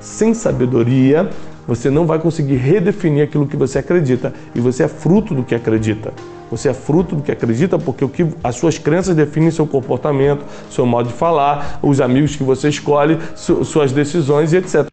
[0.00, 1.28] Sem sabedoria,
[1.66, 4.32] você não vai conseguir redefinir aquilo que você acredita.
[4.54, 6.12] E você é fruto do que acredita.
[6.50, 10.44] Você é fruto do que acredita porque o que as suas crenças definem seu comportamento,
[10.70, 14.86] seu modo de falar, os amigos que você escolhe, suas decisões e etc.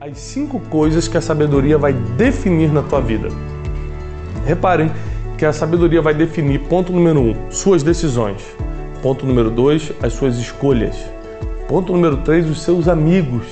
[0.00, 3.28] As cinco coisas que a sabedoria vai definir na tua vida.
[4.46, 4.90] Reparem
[5.38, 8.42] que a sabedoria vai definir, ponto número um, suas decisões.
[9.02, 10.96] Ponto número dois, as suas escolhas.
[11.68, 13.44] Ponto número três, os seus amigos.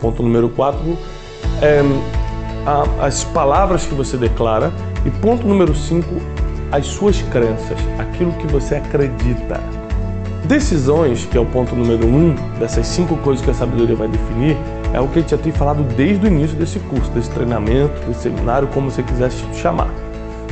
[0.00, 0.96] Ponto número quatro,
[1.60, 1.82] é,
[2.64, 4.72] a, as palavras que você declara.
[5.04, 6.14] E ponto número cinco,
[6.72, 9.60] as suas crenças, aquilo que você acredita.
[10.44, 14.56] Decisões, que é o ponto número um dessas cinco coisas que a sabedoria vai definir,
[14.92, 17.92] é o que a gente já tem falado desde o início desse curso, desse treinamento,
[18.06, 19.90] desse seminário, como você quiser chamar.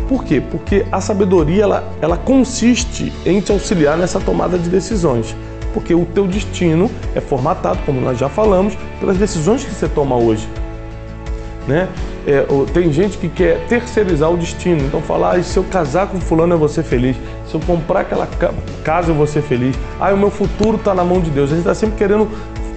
[0.08, 0.40] Por quê?
[0.40, 5.36] Porque a sabedoria ela, ela consiste em te auxiliar nessa tomada de decisões.
[5.74, 10.16] Porque o teu destino é formatado, como nós já falamos, pelas decisões que você toma
[10.16, 10.48] hoje.
[11.66, 11.86] Né?
[12.26, 16.18] É, tem gente que quer terceirizar o destino, então falar, ah, se eu casar com
[16.18, 17.14] fulano eu vou ser feliz,
[17.46, 18.26] se eu comprar aquela
[18.82, 21.50] casa eu vou ser feliz, ah, o meu futuro está na mão de Deus.
[21.50, 22.26] A gente está sempre querendo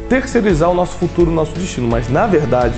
[0.09, 2.75] terceirizar o nosso futuro, o nosso destino, mas na verdade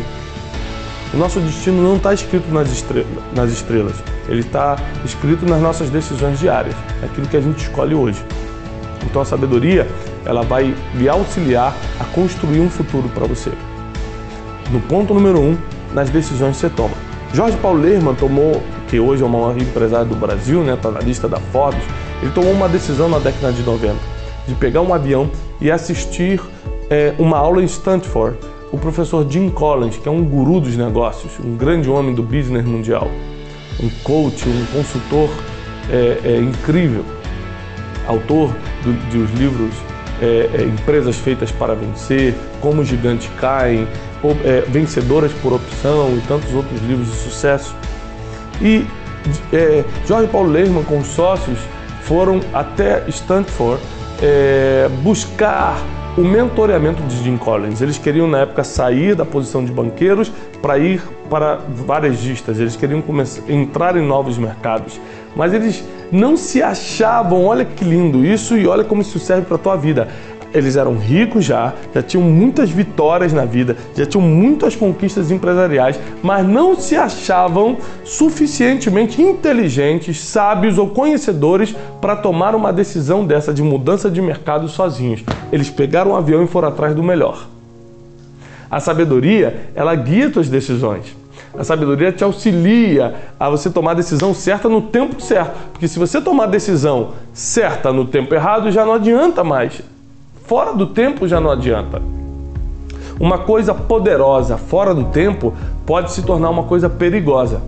[1.12, 4.13] o nosso destino não está escrito nas estrelas, nas estrelas.
[4.28, 8.24] Ele está escrito nas nossas decisões diárias, aquilo que a gente escolhe hoje.
[9.06, 9.88] Então a sabedoria
[10.26, 13.52] ela vai lhe auxiliar a construir um futuro para você.
[14.72, 15.58] No ponto número um,
[15.94, 16.96] nas decisões que você toma.
[17.34, 21.00] Jorge Paulo Lehrman tomou, que hoje é o maior empresário do Brasil, né, está na
[21.00, 21.84] lista da Forbes,
[22.22, 23.96] ele tomou uma decisão na década de 90
[24.48, 25.30] de pegar um avião
[25.60, 26.40] e assistir
[26.90, 28.38] é, uma aula em Stanford
[28.72, 32.66] o professor Jim Collins, que é um guru dos negócios, um grande homem do business
[32.66, 33.08] mundial,
[33.80, 35.30] um coach, um consultor
[35.90, 37.06] é, é, incrível,
[38.08, 39.74] autor do, dos livros
[40.22, 43.88] é, é Empresas Feitas para Vencer, Como Gigantes Caem,
[44.44, 47.76] é, Vencedoras por Opção e tantos outros livros de sucesso.
[48.62, 48.86] E
[49.52, 51.60] é, Jorge Paulo Lehrman com sócios
[52.02, 53.82] foram até Stanford
[55.02, 55.78] buscar
[56.18, 57.82] o mentoreamento de Jim Collins.
[57.82, 60.32] Eles queriam, na época, sair da posição de banqueiros
[60.62, 65.00] para ir para varejistas, eles queriam começar, entrar em novos mercados.
[65.36, 69.56] Mas eles não se achavam, olha que lindo isso e olha como isso serve para
[69.56, 70.08] a tua vida
[70.54, 76.00] eles eram ricos já, já tinham muitas vitórias na vida, já tinham muitas conquistas empresariais,
[76.22, 83.64] mas não se achavam suficientemente inteligentes, sábios ou conhecedores para tomar uma decisão dessa de
[83.64, 85.24] mudança de mercado sozinhos.
[85.52, 87.48] Eles pegaram um avião e foram atrás do melhor.
[88.70, 91.16] A sabedoria, ela guia suas decisões.
[91.58, 95.56] A sabedoria te auxilia a você tomar a decisão certa no tempo certo.
[95.72, 99.84] Porque se você tomar a decisão certa no tempo errado, já não adianta mais
[100.54, 102.00] fora do tempo já não adianta.
[103.20, 105.52] Uma coisa poderosa fora do tempo
[105.84, 107.60] pode se tornar uma coisa perigosa.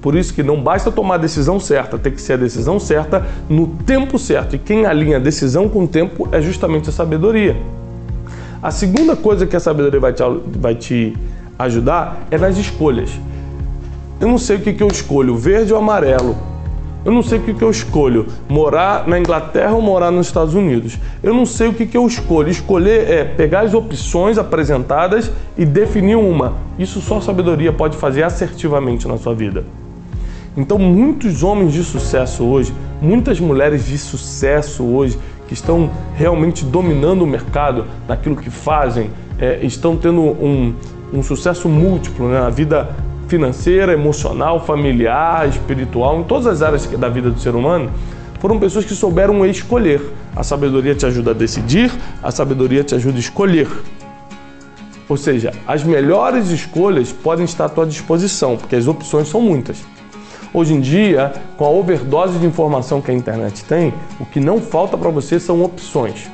[0.00, 3.26] Por isso que não basta tomar a decisão certa, tem que ser a decisão certa
[3.48, 4.54] no tempo certo.
[4.54, 7.56] E quem alinha a decisão com o tempo é justamente a sabedoria.
[8.62, 10.22] A segunda coisa que a sabedoria vai te,
[10.56, 11.16] vai te
[11.58, 13.10] ajudar é nas escolhas.
[14.20, 16.36] Eu não sei o que, que eu escolho, verde ou amarelo.
[17.04, 20.54] Eu não sei o que, que eu escolho, morar na Inglaterra ou morar nos Estados
[20.54, 20.98] Unidos.
[21.22, 22.50] Eu não sei o que, que eu escolho.
[22.50, 26.54] Escolher é pegar as opções apresentadas e definir uma.
[26.78, 29.64] Isso só sabedoria pode fazer assertivamente na sua vida.
[30.56, 35.16] Então, muitos homens de sucesso hoje, muitas mulheres de sucesso hoje,
[35.46, 40.74] que estão realmente dominando o mercado naquilo que fazem, é, estão tendo um,
[41.12, 42.88] um sucesso múltiplo né, na vida
[43.28, 47.90] financeira, emocional, familiar, espiritual, em todas as áreas da vida do ser humano,
[48.40, 50.00] foram pessoas que souberam escolher.
[50.34, 53.68] A sabedoria te ajuda a decidir, a sabedoria te ajuda a escolher.
[55.08, 59.78] Ou seja, as melhores escolhas podem estar à tua disposição, porque as opções são muitas.
[60.52, 64.60] Hoje em dia, com a overdose de informação que a internet tem, o que não
[64.60, 66.30] falta para você são opções.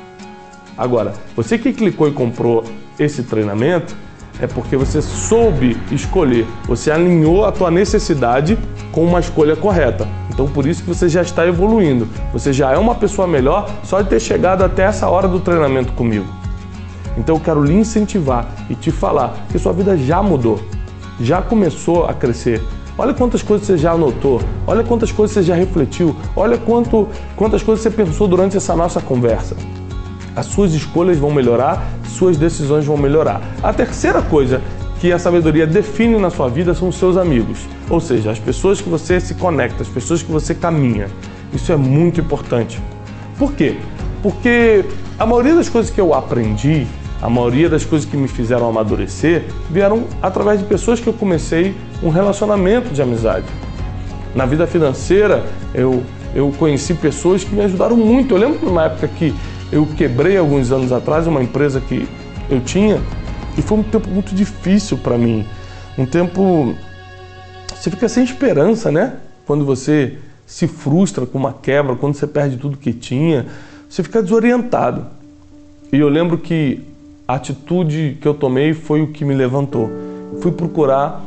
[0.76, 2.64] Agora, você que clicou e comprou
[2.99, 3.94] esse treinamento,
[4.41, 8.59] é porque você soube escolher, você alinhou a tua necessidade
[8.91, 10.07] com uma escolha correta.
[10.31, 12.09] Então por isso que você já está evoluindo.
[12.33, 15.93] Você já é uma pessoa melhor só de ter chegado até essa hora do treinamento
[15.93, 16.27] comigo.
[17.17, 20.61] Então eu quero lhe incentivar e te falar que sua vida já mudou,
[21.21, 22.61] já começou a crescer.
[22.99, 27.63] Olha quantas coisas você já anotou, olha quantas coisas você já refletiu, olha quanto, quantas
[27.63, 29.57] coisas você pensou durante essa nossa conversa
[30.37, 33.41] as suas escolhas vão melhorar, suas decisões vão melhorar.
[33.63, 34.61] A terceira coisa
[35.01, 37.59] que a sabedoria define na sua vida são os seus amigos,
[37.91, 41.09] ou seja, as pessoas que você se conecta, as pessoas que você caminha.
[41.53, 42.81] Isso é muito importante.
[43.39, 43.77] Por quê?
[44.23, 44.85] Porque
[45.19, 46.87] a maioria das coisas que eu aprendi,
[47.21, 51.75] a maioria das coisas que me fizeram amadurecer, vieram através de pessoas que eu comecei
[52.03, 53.47] um relacionamento de amizade.
[54.35, 56.03] Na vida financeira, eu,
[56.35, 58.35] eu conheci pessoas que me ajudaram muito.
[58.35, 59.33] Eu lembro de uma época que
[59.75, 62.09] eu quebrei alguns anos atrás uma empresa que
[62.49, 63.03] eu tinha
[63.59, 65.44] e foi um tempo muito difícil para mim.
[65.99, 66.76] Um tempo.
[67.75, 69.17] Você fica sem esperança, né?
[69.44, 70.17] Quando você
[70.47, 73.47] se frustra com uma quebra, quando você perde tudo que tinha,
[73.91, 75.06] você fica desorientado.
[75.93, 76.81] E eu lembro que
[77.26, 79.91] a atitude que eu tomei foi o que me levantou.
[80.41, 81.21] Fui procurar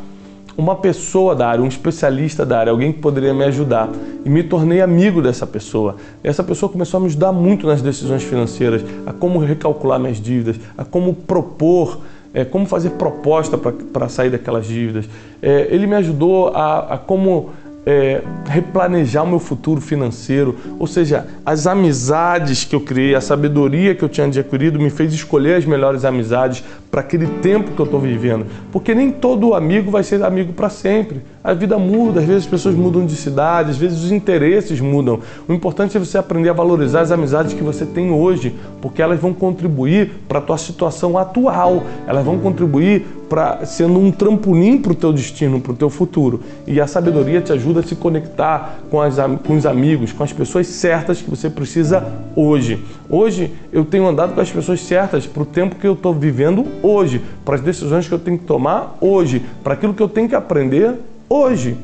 [0.58, 3.90] uma pessoa da área, um especialista da área, alguém que poderia me ajudar.
[4.26, 5.98] E me tornei amigo dessa pessoa.
[6.24, 10.60] Essa pessoa começou a me ajudar muito nas decisões financeiras, a como recalcular minhas dívidas,
[10.76, 12.00] a como propor,
[12.34, 15.06] é, como fazer proposta para sair daquelas dívidas.
[15.42, 17.52] É, ele me ajudou a, a como
[17.88, 23.96] é, replanejar o meu futuro financeiro, ou seja, as amizades que eu criei, a sabedoria
[23.96, 26.62] que eu tinha adquirido me fez escolher as melhores amizades
[26.92, 30.70] para aquele tempo que eu estou vivendo, porque nem todo amigo vai ser amigo para
[30.70, 31.22] sempre.
[31.48, 35.22] A vida muda, às vezes as pessoas mudam de cidade, às vezes os interesses mudam.
[35.48, 39.18] O importante é você aprender a valorizar as amizades que você tem hoje, porque elas
[39.18, 44.92] vão contribuir para a tua situação atual, elas vão contribuir para sendo um trampolim para
[44.92, 46.42] o teu destino, para o teu futuro.
[46.68, 49.16] E a sabedoria te ajuda a se conectar com, as,
[49.46, 52.06] com os amigos, com as pessoas certas que você precisa
[52.36, 52.84] hoje.
[53.10, 56.66] Hoje eu tenho andado com as pessoas certas para o tempo que eu estou vivendo
[56.84, 60.28] hoje, para as decisões que eu tenho que tomar hoje, para aquilo que eu tenho
[60.28, 60.94] que aprender
[61.30, 61.78] hoje.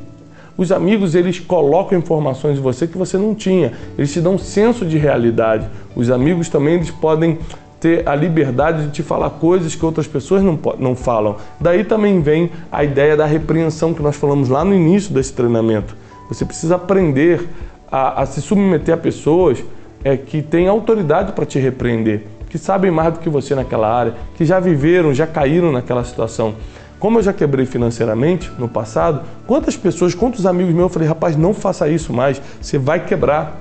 [0.55, 3.71] Os amigos, eles colocam informações em você que você não tinha.
[3.97, 5.67] Eles te dão um senso de realidade.
[5.95, 7.39] Os amigos também, eles podem
[7.79, 11.35] ter a liberdade de te falar coisas que outras pessoas não, não falam.
[11.59, 15.93] Daí também vem a ideia da repreensão que nós falamos lá no início desse treinamento.
[16.29, 17.45] Você precisa aprender
[17.91, 19.61] a, a se submeter a pessoas
[20.03, 24.13] é, que têm autoridade para te repreender, que sabem mais do que você naquela área,
[24.35, 26.55] que já viveram, já caíram naquela situação.
[27.03, 31.35] Como eu já quebrei financeiramente no passado, quantas pessoas, quantos amigos meus, eu falei, rapaz,
[31.35, 33.59] não faça isso mais, você vai quebrar.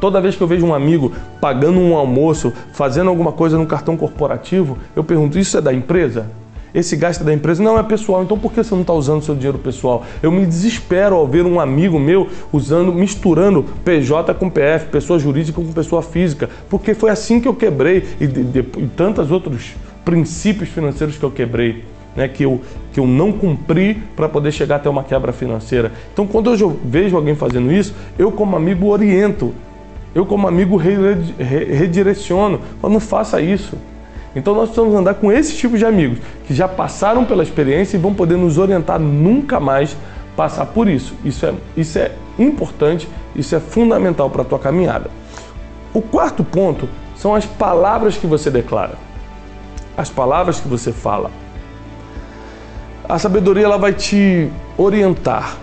[0.00, 3.96] Toda vez que eu vejo um amigo pagando um almoço, fazendo alguma coisa no cartão
[3.96, 6.26] corporativo, eu pergunto: isso é da empresa?
[6.74, 9.22] Esse gasto é da empresa não é pessoal, então por que você não está usando
[9.22, 10.04] seu dinheiro pessoal?
[10.20, 15.62] Eu me desespero ao ver um amigo meu usando, misturando PJ com PF, pessoa jurídica
[15.62, 19.76] com pessoa física, porque foi assim que eu quebrei e, de, de, e tantos outros
[20.04, 21.84] princípios financeiros que eu quebrei
[22.18, 22.60] né, que, eu,
[22.92, 25.92] que eu não cumpri para poder chegar até uma quebra financeira.
[26.12, 29.54] Então, quando eu vejo alguém fazendo isso, eu, como amigo, oriento.
[30.12, 32.60] Eu, como amigo, redireciono.
[32.82, 33.78] Falo, não faça isso.
[34.34, 38.00] Então, nós precisamos andar com esse tipo de amigos que já passaram pela experiência e
[38.00, 39.96] vão poder nos orientar nunca mais
[40.34, 41.14] passar por isso.
[41.24, 45.08] Isso é, isso é importante, isso é fundamental para a tua caminhada.
[45.94, 48.94] O quarto ponto são as palavras que você declara,
[49.96, 51.30] as palavras que você fala.
[53.08, 55.56] A sabedoria ela vai te orientar.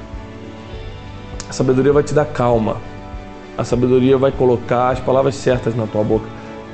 [1.48, 2.78] A sabedoria vai te dar calma.
[3.56, 6.26] A sabedoria vai colocar as palavras certas na tua boca.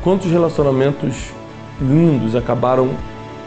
[0.01, 1.33] Quantos relacionamentos
[1.81, 2.91] lindos acabaram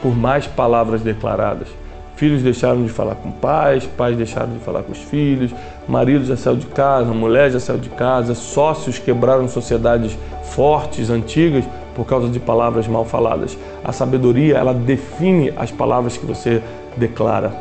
[0.03, 1.69] por mais palavras declaradas?
[2.15, 5.51] Filhos deixaram de falar com pais, pais deixaram de falar com os filhos,
[5.89, 11.65] marido já saiu de casa, mulher já saiu de casa, sócios quebraram sociedades fortes, antigas,
[11.95, 13.57] por causa de palavras mal faladas.
[13.83, 16.63] A sabedoria, ela define as palavras que você
[16.97, 17.53] declara.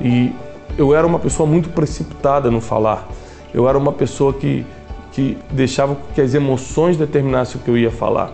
[0.00, 0.32] E
[0.76, 3.08] eu era uma pessoa muito precipitada no falar.
[3.52, 4.64] Eu era uma pessoa que,
[5.12, 8.32] que deixava que as emoções determinassem o que eu ia falar.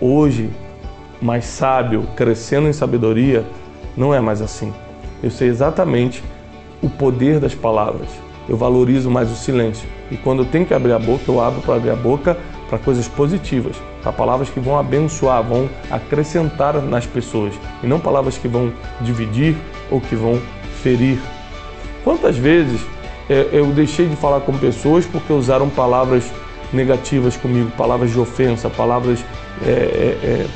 [0.00, 0.50] Hoje,
[1.20, 3.44] mais sábio, crescendo em sabedoria,
[3.96, 4.72] não é mais assim.
[5.22, 6.22] Eu sei exatamente
[6.82, 8.08] o poder das palavras.
[8.48, 9.88] Eu valorizo mais o silêncio.
[10.10, 12.36] E quando eu tenho que abrir a boca, eu abro para abrir a boca
[12.68, 18.36] para coisas positivas, para palavras que vão abençoar, vão acrescentar nas pessoas e não palavras
[18.36, 19.56] que vão dividir
[19.90, 20.40] ou que vão
[20.82, 21.18] ferir.
[22.02, 22.80] Quantas vezes
[23.28, 26.24] é, eu deixei de falar com pessoas porque usaram palavras
[26.72, 29.24] negativas comigo, palavras de ofensa, palavras
[29.64, 30.46] é, é, é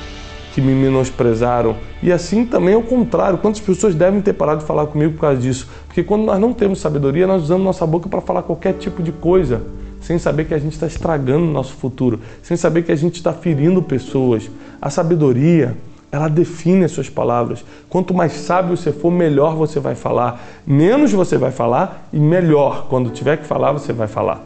[0.53, 1.77] que me menosprezaram.
[2.03, 3.39] E assim também é o contrário.
[3.39, 5.69] Quantas pessoas devem ter parado de falar comigo por causa disso?
[5.87, 9.13] Porque quando nós não temos sabedoria, nós usamos nossa boca para falar qualquer tipo de
[9.13, 9.63] coisa
[10.01, 13.17] sem saber que a gente está estragando o nosso futuro, sem saber que a gente
[13.17, 14.51] está ferindo pessoas.
[14.81, 15.77] A sabedoria,
[16.11, 17.65] ela define as suas palavras.
[17.89, 20.43] Quanto mais sábio você for, melhor você vai falar.
[20.67, 22.87] Menos você vai falar e melhor.
[22.89, 24.43] Quando tiver que falar, você vai falar.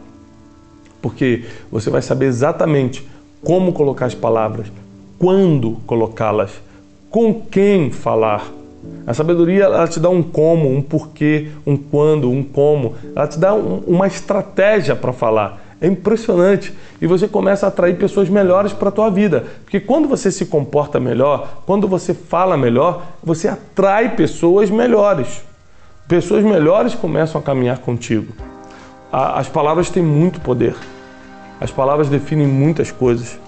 [1.01, 3.07] Porque você vai saber exatamente
[3.43, 4.71] como colocar as palavras,
[5.19, 6.51] quando colocá-las,
[7.09, 8.51] com quem falar.
[9.07, 12.95] A sabedoria ela te dá um como, um porquê, um quando, um como.
[13.15, 15.61] Ela te dá um, uma estratégia para falar.
[15.79, 16.73] É impressionante.
[17.01, 19.45] E você começa a atrair pessoas melhores para a tua vida.
[19.63, 25.43] Porque quando você se comporta melhor, quando você fala melhor, você atrai pessoas melhores.
[26.07, 28.33] Pessoas melhores começam a caminhar contigo.
[29.11, 30.75] As palavras têm muito poder.
[31.59, 33.39] As palavras definem muitas coisas.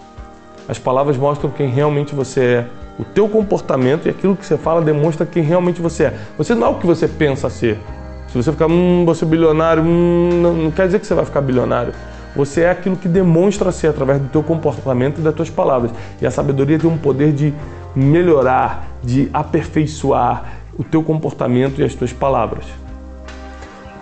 [0.67, 2.87] As palavras mostram quem realmente você é.
[3.00, 6.13] O teu comportamento e aquilo que você fala demonstra quem realmente você é.
[6.38, 7.80] Você não é o que você pensa ser.
[8.27, 11.25] Se você ficar, hum, você é bilionário, hum, não, não quer dizer que você vai
[11.25, 11.94] ficar bilionário.
[12.36, 15.92] Você é aquilo que demonstra ser através do teu comportamento e das tuas palavras.
[16.22, 17.54] E a sabedoria tem um poder de
[17.96, 20.46] melhorar, de aperfeiçoar
[20.77, 22.66] o teu comportamento e as tuas palavras.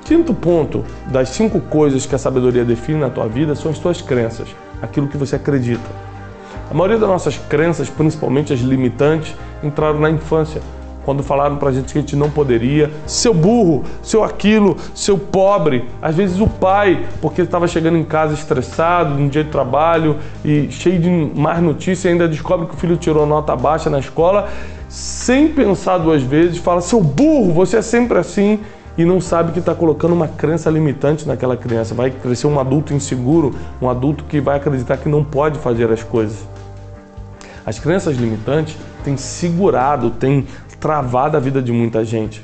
[0.03, 4.01] Quinto ponto das cinco coisas que a sabedoria define na tua vida são as tuas
[4.01, 4.47] crenças,
[4.81, 5.89] aquilo que você acredita.
[6.69, 10.61] A maioria das nossas crenças, principalmente as limitantes, entraram na infância
[11.05, 15.85] quando falaram pra gente que a gente não poderia, seu burro, seu aquilo, seu pobre,
[16.01, 20.67] às vezes o pai, porque estava chegando em casa estressado, num dia de trabalho e
[20.71, 24.49] cheio de más notícias, ainda descobre que o filho tirou nota baixa na escola,
[24.89, 28.59] sem pensar duas vezes, fala: seu burro, você é sempre assim.
[28.97, 31.93] E não sabe que está colocando uma crença limitante naquela criança.
[31.93, 36.01] Vai crescer um adulto inseguro, um adulto que vai acreditar que não pode fazer as
[36.01, 36.37] coisas.
[37.65, 40.47] As crenças limitantes têm segurado, têm
[40.79, 42.43] travado a vida de muita gente.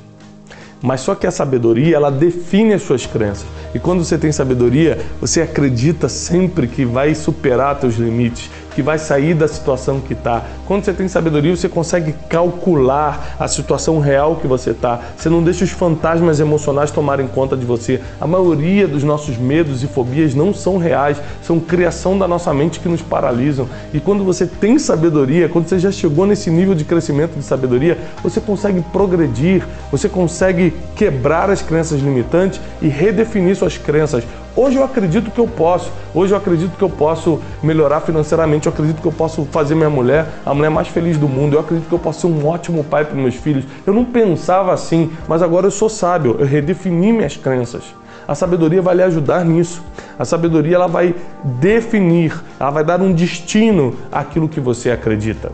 [0.81, 3.45] Mas só que a sabedoria, ela define as suas crenças.
[3.73, 8.97] E quando você tem sabedoria, você acredita sempre que vai superar seus limites, que vai
[8.97, 10.43] sair da situação que está.
[10.65, 14.99] Quando você tem sabedoria, você consegue calcular a situação real que você está.
[15.17, 18.01] Você não deixa os fantasmas emocionais tomarem conta de você.
[18.19, 22.79] A maioria dos nossos medos e fobias não são reais, são criação da nossa mente
[22.79, 23.67] que nos paralisam.
[23.93, 27.97] E quando você tem sabedoria, quando você já chegou nesse nível de crescimento de sabedoria,
[28.23, 34.23] você consegue progredir, você consegue quebrar as crenças limitantes e redefinir suas crenças.
[34.53, 35.91] Hoje eu acredito que eu posso.
[36.13, 38.67] Hoje eu acredito que eu posso melhorar financeiramente.
[38.67, 41.55] Eu acredito que eu posso fazer minha mulher a mulher mais feliz do mundo.
[41.55, 43.63] Eu acredito que eu posso ser um ótimo pai para meus filhos.
[43.85, 46.35] Eu não pensava assim, mas agora eu sou sábio.
[46.37, 47.83] Eu redefini minhas crenças.
[48.27, 49.81] A sabedoria vai lhe ajudar nisso.
[50.19, 55.51] A sabedoria ela vai definir, ela vai dar um destino àquilo que você acredita.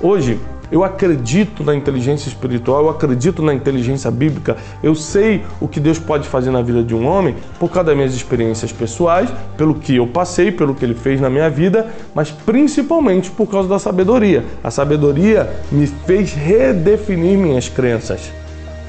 [0.00, 0.38] Hoje,
[0.70, 4.56] eu acredito na inteligência espiritual, eu acredito na inteligência bíblica.
[4.82, 7.96] Eu sei o que Deus pode fazer na vida de um homem por causa das
[7.96, 12.30] minhas experiências pessoais, pelo que eu passei, pelo que ele fez na minha vida, mas
[12.30, 14.44] principalmente por causa da sabedoria.
[14.62, 18.37] A sabedoria me fez redefinir minhas crenças.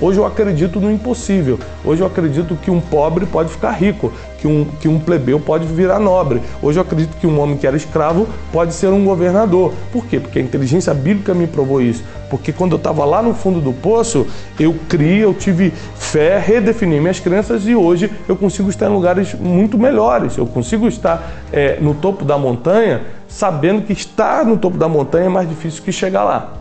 [0.01, 1.60] Hoje eu acredito no impossível.
[1.84, 5.65] Hoje eu acredito que um pobre pode ficar rico, que um, que um plebeu pode
[5.65, 6.41] virar nobre.
[6.62, 9.74] Hoje eu acredito que um homem que era escravo pode ser um governador.
[9.91, 10.18] Por quê?
[10.20, 12.01] Porque a inteligência bíblica me provou isso.
[12.29, 14.25] Porque quando eu estava lá no fundo do poço,
[14.58, 19.34] eu criei, eu tive fé, redefini minhas crenças e hoje eu consigo estar em lugares
[19.34, 20.38] muito melhores.
[20.38, 25.25] Eu consigo estar é, no topo da montanha sabendo que estar no topo da montanha
[25.25, 26.53] é mais difícil que chegar lá.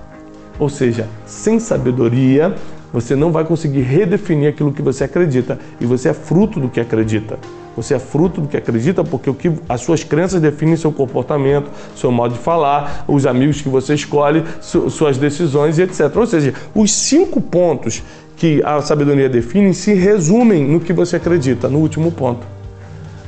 [0.58, 2.54] Ou seja, sem sabedoria,
[2.92, 5.58] você não vai conseguir redefinir aquilo que você acredita.
[5.80, 7.38] E você é fruto do que acredita.
[7.76, 11.70] Você é fruto do que acredita porque o que as suas crenças definem seu comportamento,
[11.94, 16.14] seu modo de falar, os amigos que você escolhe, suas decisões e etc.
[16.16, 18.02] Ou seja, os cinco pontos
[18.36, 22.46] que a sabedoria define se resumem no que você acredita, no último ponto.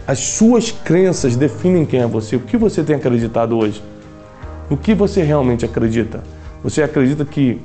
[0.06, 3.80] As suas crenças definem quem é você, o que você tem acreditado hoje.
[4.68, 6.22] O que você realmente acredita?
[6.62, 7.60] Você acredita que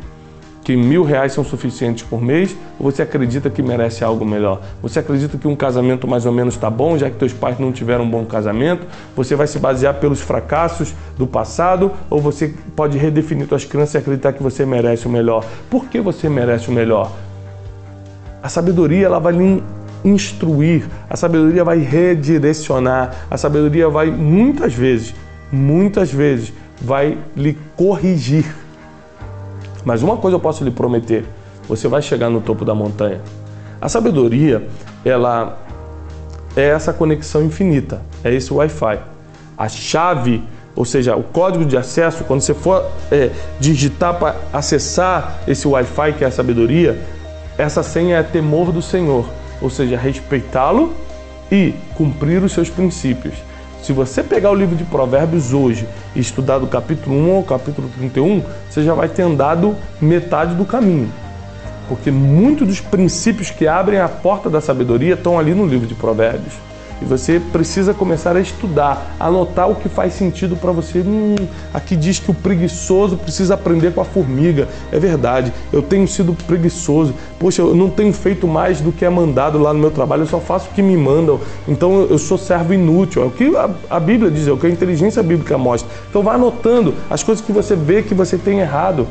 [0.65, 4.61] que mil reais são suficientes por mês ou você acredita que merece algo melhor?
[4.81, 7.71] Você acredita que um casamento mais ou menos está bom, já que teus pais não
[7.71, 8.87] tiveram um bom casamento?
[9.15, 13.97] Você vai se basear pelos fracassos do passado ou você pode redefinir suas crenças e
[13.99, 15.45] acreditar que você merece o melhor?
[15.69, 17.11] Por que você merece o melhor?
[18.41, 19.63] A sabedoria ela vai lhe
[20.03, 25.13] instruir, a sabedoria vai redirecionar, a sabedoria vai muitas vezes,
[25.51, 28.45] muitas vezes vai lhe corrigir
[29.85, 31.23] mas uma coisa eu posso lhe prometer:
[31.67, 33.21] você vai chegar no topo da montanha.
[33.79, 34.67] A sabedoria,
[35.05, 35.59] ela
[36.55, 38.99] é essa conexão infinita, é esse Wi-Fi.
[39.57, 40.43] A chave,
[40.75, 46.13] ou seja, o código de acesso, quando você for é, digitar para acessar esse Wi-Fi
[46.13, 46.99] que é a sabedoria,
[47.57, 49.25] essa senha é temor do Senhor,
[49.61, 50.93] ou seja, respeitá-lo
[51.51, 53.35] e cumprir os seus princípios.
[53.85, 57.87] Se você pegar o livro de Provérbios hoje e estudar do capítulo 1 ao capítulo
[57.95, 61.07] 31, você já vai ter andado metade do caminho.
[61.87, 65.93] Porque muitos dos princípios que abrem a porta da sabedoria estão ali no livro de
[65.93, 66.55] Provérbios.
[67.01, 70.99] E você precisa começar a estudar, anotar o que faz sentido para você.
[70.99, 71.35] Hum,
[71.73, 74.67] aqui diz que o preguiçoso precisa aprender com a formiga.
[74.91, 77.13] É verdade, eu tenho sido preguiçoso.
[77.37, 80.27] Poxa, eu não tenho feito mais do que é mandado lá no meu trabalho, eu
[80.27, 81.39] só faço o que me mandam.
[81.67, 83.23] Então eu sou servo inútil.
[83.23, 83.51] É o que
[83.89, 85.89] a Bíblia diz, é o que a inteligência bíblica mostra.
[86.09, 89.07] Então vá anotando as coisas que você vê que você tem errado.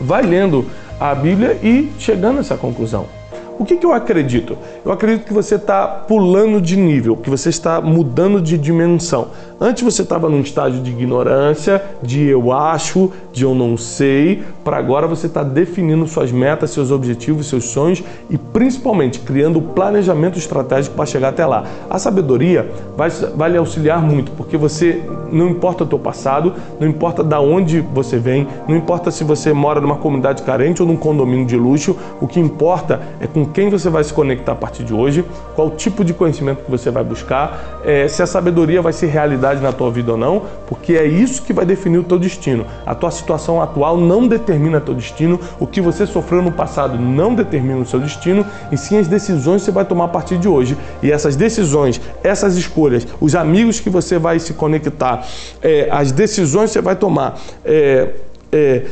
[0.00, 0.66] Vai lendo
[1.00, 3.21] a Bíblia e chegando a essa conclusão.
[3.62, 4.58] O que, que eu acredito?
[4.84, 9.28] Eu acredito que você está pulando de nível, que você está mudando de dimensão.
[9.60, 14.76] Antes você estava num estágio de ignorância, de eu acho, de eu não sei, para
[14.76, 20.36] agora você está definindo suas metas, seus objetivos, seus sonhos e principalmente criando o planejamento
[20.36, 21.62] estratégico para chegar até lá.
[21.88, 25.00] A sabedoria vai, vai lhe auxiliar muito, porque você
[25.30, 29.52] não importa o teu passado, não importa da onde você vem, não importa se você
[29.52, 33.70] mora numa comunidade carente ou num condomínio de luxo, o que importa é com quem
[33.70, 37.04] você vai se conectar a partir de hoje, qual tipo de conhecimento que você vai
[37.04, 41.04] buscar, é, se a sabedoria vai ser realidade na tua vida ou não, porque é
[41.06, 42.66] isso que vai definir o teu destino.
[42.86, 47.34] A tua situação atual não determina teu destino, o que você sofreu no passado não
[47.34, 50.48] determina o seu destino, e sim as decisões que você vai tomar a partir de
[50.48, 50.76] hoje.
[51.02, 55.26] E essas decisões, essas escolhas, os amigos que você vai se conectar,
[55.60, 58.08] é, as decisões que você vai tomar, é,
[58.52, 58.84] é,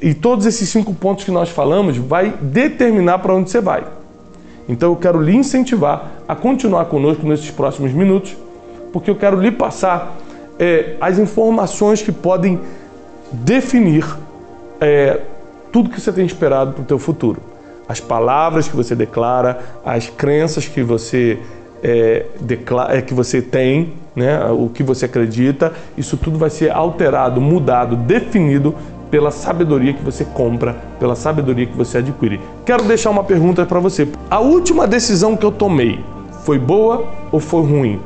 [0.00, 3.84] e todos esses cinco pontos que nós falamos vai determinar para onde você vai.
[4.68, 8.36] Então eu quero lhe incentivar a continuar conosco nesses próximos minutos
[8.92, 10.16] porque eu quero lhe passar
[10.58, 12.60] é, as informações que podem
[13.32, 14.04] definir
[14.80, 15.20] é,
[15.72, 17.40] tudo que você tem esperado para o teu futuro.
[17.88, 21.38] As palavras que você declara, as crenças que você
[21.82, 26.70] é, declara, é, que você tem, né, o que você acredita, isso tudo vai ser
[26.70, 28.74] alterado, mudado, definido
[29.10, 32.40] pela sabedoria que você compra, pela sabedoria que você adquire.
[32.64, 34.08] Quero deixar uma pergunta para você.
[34.30, 36.00] A última decisão que eu tomei
[36.44, 38.00] foi boa ou foi ruim?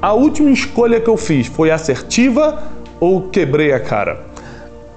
[0.00, 2.62] a última escolha que eu fiz foi assertiva
[3.00, 4.26] ou quebrei a cara?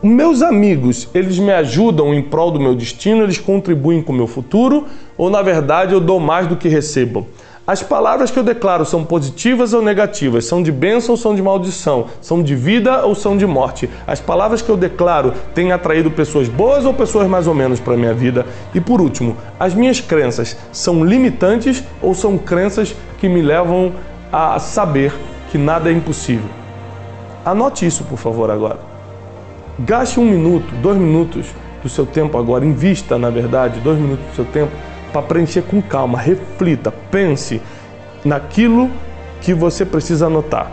[0.03, 4.27] Meus amigos, eles me ajudam em prol do meu destino, eles contribuem com o meu
[4.27, 4.85] futuro
[5.17, 7.27] ou na verdade eu dou mais do que recebo?
[7.69, 10.45] As palavras que eu declaro são positivas ou negativas?
[10.45, 12.07] São de bênção ou são de maldição?
[12.19, 13.87] São de vida ou são de morte?
[14.07, 17.93] As palavras que eu declaro têm atraído pessoas boas ou pessoas mais ou menos para
[17.93, 18.43] a minha vida?
[18.73, 23.93] E por último, as minhas crenças são limitantes ou são crenças que me levam
[24.33, 25.13] a saber
[25.51, 26.49] que nada é impossível.
[27.45, 28.79] Anote isso, por favor, agora.
[29.77, 31.45] Gaste um minuto, dois minutos
[31.83, 34.71] do seu tempo agora, invista, na verdade, dois minutos do seu tempo
[35.09, 37.61] para preencher com calma, reflita, pense
[38.23, 38.89] naquilo
[39.41, 40.71] que você precisa anotar.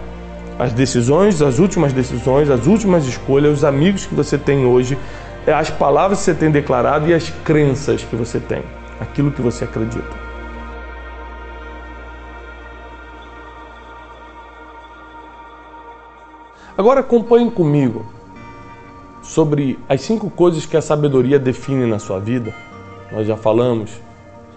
[0.59, 4.99] As decisões, as últimas decisões, as últimas escolhas, os amigos que você tem hoje,
[5.47, 8.63] as palavras que você tem declarado e as crenças que você tem,
[9.01, 10.27] aquilo que você acredita.
[16.77, 18.05] Agora acompanhe comigo
[19.23, 22.55] sobre as cinco coisas que a sabedoria define na sua vida.
[23.11, 23.91] Nós já falamos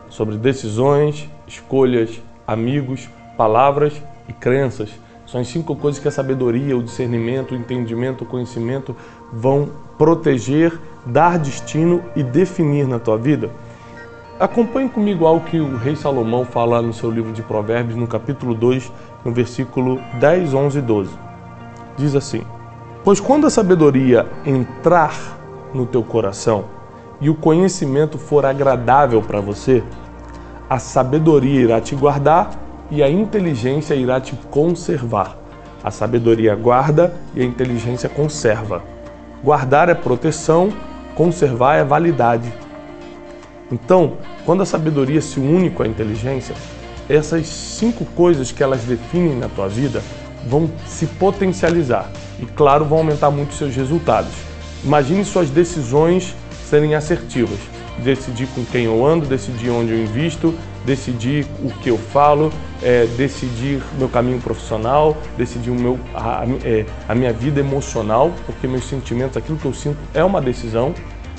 [0.09, 3.93] sobre decisões, escolhas, amigos, palavras
[4.27, 4.89] e crenças.
[5.25, 8.95] São as cinco coisas que a sabedoria, o discernimento, o entendimento, o conhecimento
[9.31, 13.49] vão proteger, dar destino e definir na tua vida.
[14.39, 18.55] Acompanhe comigo algo que o rei Salomão fala no seu livro de Provérbios, no capítulo
[18.55, 18.91] 2,
[19.23, 21.29] no versículo 10, 11 e 12
[21.99, 22.41] diz assim:
[23.03, 25.13] Pois quando a sabedoria entrar
[25.73, 26.65] no teu coração
[27.21, 29.83] e o conhecimento for agradável para você,
[30.69, 32.51] a sabedoria irá te guardar
[32.91, 35.37] e a inteligência irá te conservar.
[35.83, 38.83] A sabedoria guarda e a inteligência conserva.
[39.43, 40.69] Guardar é proteção,
[41.15, 42.51] conservar é validade.
[43.71, 44.13] Então,
[44.45, 46.55] quando a sabedoria se une com a inteligência,
[47.07, 50.01] essas cinco coisas que elas definem na tua vida
[50.47, 54.31] vão se potencializar e, claro, vão aumentar muito seus resultados.
[54.83, 56.35] Imagine suas decisões
[56.69, 57.59] serem assertivas.
[58.03, 60.53] Decidir com quem eu ando, decidir onde eu invisto,
[60.85, 62.51] decidir o que eu falo,
[62.81, 68.67] é, decidir meu caminho profissional, decidir o meu, a, é, a minha vida emocional, porque
[68.67, 70.93] meus sentimentos, aquilo que eu sinto é uma decisão.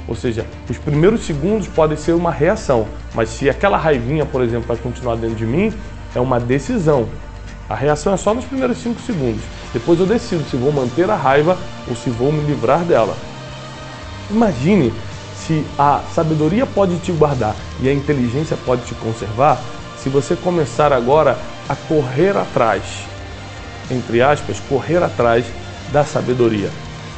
[0.06, 4.66] Ou seja, os primeiros segundos podem ser uma reação, mas se aquela raivinha, por exemplo,
[4.66, 5.72] vai continuar dentro de mim,
[6.14, 7.08] é uma decisão.
[7.68, 9.42] A reação é só nos primeiros 5 segundos.
[9.72, 11.56] Depois eu decido se vou manter a raiva
[11.88, 13.14] ou se vou me livrar dela.
[14.28, 14.92] Imagine
[15.50, 19.60] se a sabedoria pode te guardar e a inteligência pode te conservar,
[19.98, 21.36] se você começar agora
[21.68, 22.84] a correr atrás,
[23.90, 25.44] entre aspas, correr atrás
[25.90, 26.70] da sabedoria.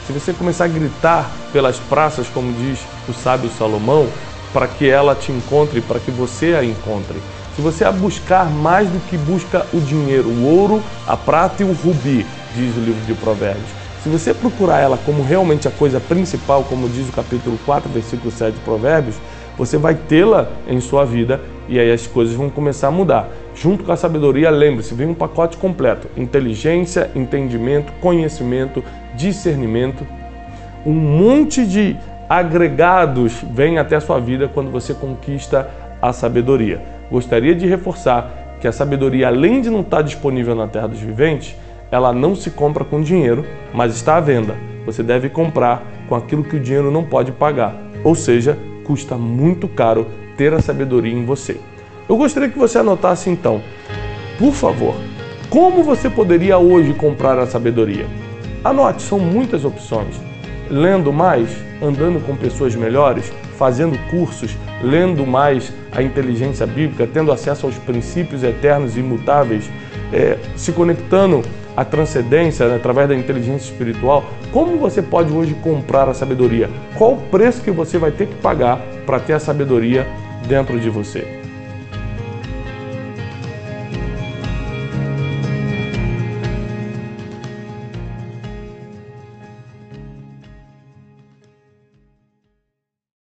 [0.07, 4.09] Se você começar a gritar pelas praças, como diz o sábio Salomão,
[4.51, 7.21] para que ela te encontre, para que você a encontre.
[7.55, 11.67] se você a buscar mais do que busca o dinheiro, o ouro, a prata e
[11.67, 16.01] o rubi, diz o livro de Provérbios, se você procurar ela como realmente a coisa
[16.01, 19.15] principal, como diz o capítulo 4, versículo 7 de Provérbios,
[19.57, 23.29] você vai tê-la em sua vida e aí as coisas vão começar a mudar.
[23.55, 28.83] Junto com a sabedoria, lembre-se, vem um pacote completo: inteligência, entendimento, conhecimento,
[29.15, 30.05] discernimento.
[30.85, 31.97] Um monte de
[32.29, 36.83] agregados vem até a sua vida quando você conquista a sabedoria.
[37.09, 41.55] Gostaria de reforçar que a sabedoria, além de não estar disponível na terra dos viventes,
[41.93, 44.57] ela não se compra com dinheiro, mas está à venda.
[44.87, 49.69] Você deve comprar com aquilo que o dinheiro não pode pagar, ou seja, custa muito
[49.69, 51.61] caro ter a sabedoria em você.
[52.09, 53.63] Eu gostaria que você anotasse então,
[54.39, 54.95] por favor,
[55.51, 58.07] como você poderia hoje comprar a sabedoria?
[58.65, 60.19] Anote, são muitas opções.
[60.71, 61.51] Lendo mais,
[61.83, 68.43] andando com pessoas melhores, fazendo cursos, lendo mais a inteligência bíblica, tendo acesso aos princípios
[68.43, 69.71] eternos e imutáveis,
[70.13, 71.43] é, se conectando
[71.77, 76.69] à transcendência né, através da inteligência espiritual, como você pode hoje comprar a sabedoria?
[76.97, 80.07] Qual o preço que você vai ter que pagar para ter a sabedoria
[80.47, 81.42] dentro de você?